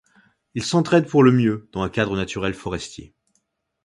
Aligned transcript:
Ils 0.55 0.63
s'entraident 0.65 1.05
pour 1.07 1.21
le 1.21 1.31
mieux 1.31 1.69
dans 1.73 1.83
un 1.83 1.89
cadre 1.91 2.15
naturel 2.17 2.55
forestier. 2.55 3.13